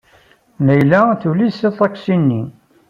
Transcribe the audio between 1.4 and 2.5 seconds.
s aṭaksi-nni.